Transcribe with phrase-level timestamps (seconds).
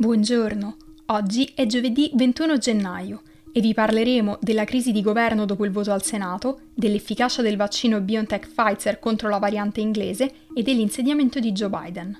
[0.00, 5.72] Buongiorno, oggi è giovedì 21 gennaio e vi parleremo della crisi di governo dopo il
[5.72, 11.50] voto al Senato, dell'efficacia del vaccino BioNTech Pfizer contro la variante inglese e dell'insediamento di
[11.50, 12.16] Joe Biden.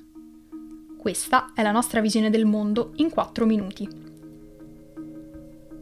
[0.99, 3.89] Questa è la nostra visione del mondo in 4 minuti.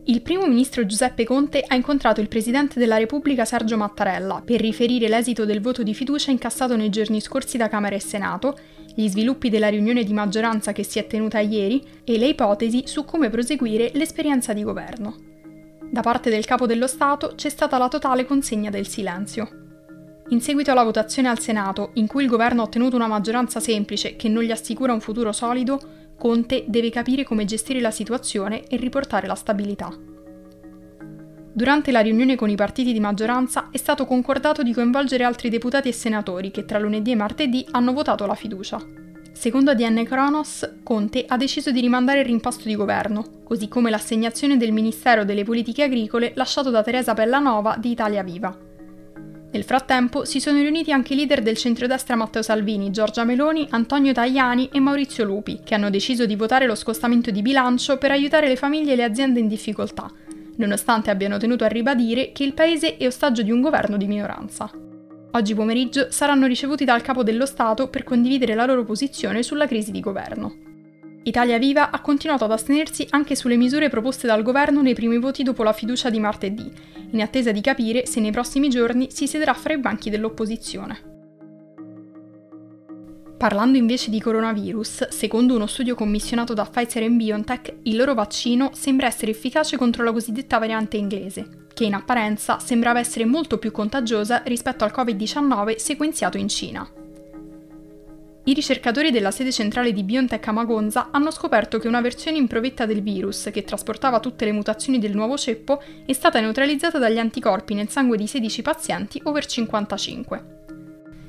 [0.04, 5.08] Il primo ministro Giuseppe Conte ha incontrato il presidente della Repubblica Sergio Mattarella per riferire
[5.08, 8.54] l'esito del voto di fiducia incassato nei giorni scorsi da Camera e Senato
[8.96, 13.04] gli sviluppi della riunione di maggioranza che si è tenuta ieri e le ipotesi su
[13.04, 15.14] come proseguire l'esperienza di governo.
[15.90, 19.64] Da parte del capo dello Stato c'è stata la totale consegna del silenzio.
[20.30, 24.16] In seguito alla votazione al Senato, in cui il governo ha ottenuto una maggioranza semplice
[24.16, 25.78] che non gli assicura un futuro solido,
[26.18, 30.15] Conte deve capire come gestire la situazione e riportare la stabilità.
[31.56, 35.88] Durante la riunione con i partiti di maggioranza è stato concordato di coinvolgere altri deputati
[35.88, 38.78] e senatori che tra lunedì e martedì hanno votato la fiducia.
[39.32, 44.58] Secondo ADN Kronos, Conte ha deciso di rimandare il rimpasto di governo, così come l'assegnazione
[44.58, 48.54] del Ministero delle Politiche Agricole lasciato da Teresa Bellanova di Italia Viva.
[49.50, 54.12] Nel frattempo si sono riuniti anche i leader del centrodestra Matteo Salvini, Giorgia Meloni, Antonio
[54.12, 58.46] Tajani e Maurizio Lupi, che hanno deciso di votare lo scostamento di bilancio per aiutare
[58.46, 60.10] le famiglie e le aziende in difficoltà,
[60.56, 64.70] nonostante abbiano tenuto a ribadire che il paese è ostaggio di un governo di minoranza.
[65.32, 69.90] Oggi pomeriggio saranno ricevuti dal capo dello Stato per condividere la loro posizione sulla crisi
[69.90, 70.54] di governo.
[71.24, 75.42] Italia Viva ha continuato ad astenersi anche sulle misure proposte dal governo nei primi voti
[75.42, 76.70] dopo la fiducia di martedì,
[77.10, 81.15] in attesa di capire se nei prossimi giorni si siederà fra i banchi dell'opposizione.
[83.36, 88.70] Parlando invece di coronavirus, secondo uno studio commissionato da Pfizer e BioNTech, il loro vaccino
[88.72, 93.72] sembra essere efficace contro la cosiddetta variante inglese, che in apparenza sembrava essere molto più
[93.72, 96.90] contagiosa rispetto al Covid-19 sequenziato in Cina.
[98.44, 102.86] I ricercatori della sede centrale di BioNTech a Magonza hanno scoperto che una versione improvetta
[102.86, 107.74] del virus, che trasportava tutte le mutazioni del nuovo ceppo, è stata neutralizzata dagli anticorpi
[107.74, 110.55] nel sangue di 16 pazienti over 55.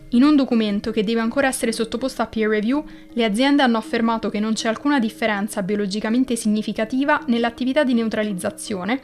[0.09, 4.29] In un documento che deve ancora essere sottoposto a peer review, le aziende hanno affermato
[4.29, 9.01] che non c'è alcuna differenza biologicamente significativa nell'attività di neutralizzazione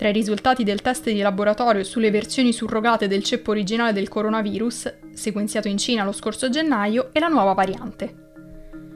[0.00, 4.94] tra i risultati del test di laboratorio sulle versioni surrogate del ceppo originale del coronavirus,
[5.12, 8.28] sequenziato in Cina lo scorso gennaio, e la nuova variante.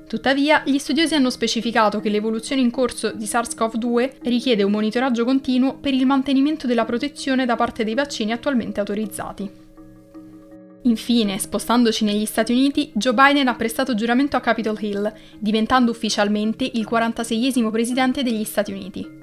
[0.09, 5.75] Tuttavia, gli studiosi hanno specificato che l'evoluzione in corso di SARS-CoV-2 richiede un monitoraggio continuo
[5.75, 9.63] per il mantenimento della protezione da parte dei vaccini attualmente autorizzati.
[10.87, 16.69] Infine, spostandoci negli Stati Uniti, Joe Biden ha prestato giuramento a Capitol Hill, diventando ufficialmente
[16.75, 19.22] il 46esimo presidente degli Stati Uniti.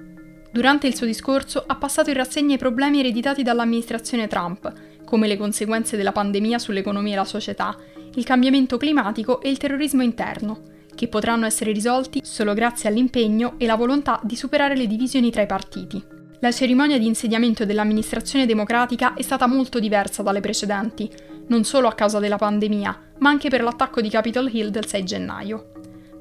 [0.52, 4.74] Durante il suo discorso ha passato in rassegna i problemi ereditati dall'amministrazione Trump,
[5.06, 7.78] come le conseguenze della pandemia sull'economia e la società,
[8.16, 10.64] il cambiamento climatico e il terrorismo interno,
[10.96, 15.44] che potranno essere risolti solo grazie all'impegno e la volontà di superare le divisioni tra
[15.44, 16.04] i partiti.
[16.40, 21.08] La cerimonia di insediamento dell'amministrazione democratica è stata molto diversa dalle precedenti,
[21.48, 25.04] non solo a causa della pandemia, ma anche per l'attacco di Capitol Hill del 6
[25.04, 25.72] gennaio.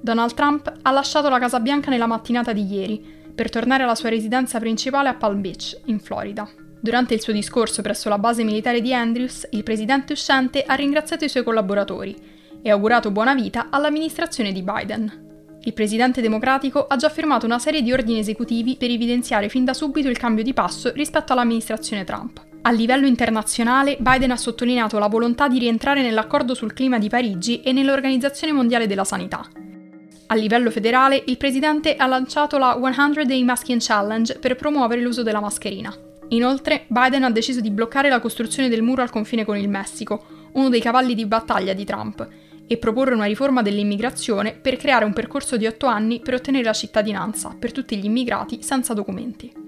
[0.01, 4.09] Donald Trump ha lasciato la Casa Bianca nella mattinata di ieri per tornare alla sua
[4.09, 6.49] residenza principale a Palm Beach, in Florida.
[6.81, 11.25] Durante il suo discorso presso la base militare di Andrews, il presidente uscente ha ringraziato
[11.25, 12.17] i suoi collaboratori
[12.63, 15.29] e augurato buona vita all'amministrazione di Biden.
[15.63, 19.75] Il presidente democratico ha già firmato una serie di ordini esecutivi per evidenziare fin da
[19.75, 22.50] subito il cambio di passo rispetto all'amministrazione Trump.
[22.63, 27.63] A livello internazionale, Biden ha sottolineato la volontà di rientrare nell'accordo sul clima di Parigi
[27.63, 29.49] e nell'Organizzazione Mondiale della Sanità.
[30.27, 35.23] A livello federale, il presidente ha lanciato la 100 Day Masking Challenge per promuovere l'uso
[35.23, 35.93] della mascherina.
[36.29, 40.51] Inoltre, Biden ha deciso di bloccare la costruzione del muro al confine con il Messico,
[40.53, 42.29] uno dei cavalli di battaglia di Trump,
[42.67, 46.73] e proporre una riforma dell'immigrazione per creare un percorso di otto anni per ottenere la
[46.75, 49.60] cittadinanza per tutti gli immigrati senza documenti.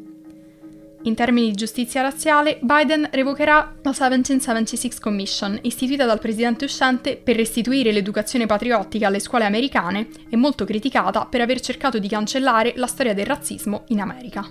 [1.05, 7.35] In termini di giustizia razziale, Biden revocherà la 1776 Commission, istituita dal presidente uscente per
[7.35, 12.87] restituire l'educazione patriottica alle scuole americane e molto criticata per aver cercato di cancellare la
[12.87, 14.49] storia del razzismo in America.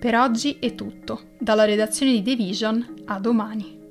[0.00, 1.34] Per oggi è tutto.
[1.38, 3.81] Dalla redazione di The Vision, a domani.